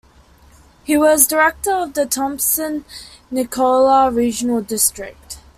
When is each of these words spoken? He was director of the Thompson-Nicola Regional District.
He 0.83 0.97
was 0.97 1.27
director 1.27 1.69
of 1.69 1.93
the 1.93 2.07
Thompson-Nicola 2.07 4.09
Regional 4.09 4.59
District. 4.61 5.37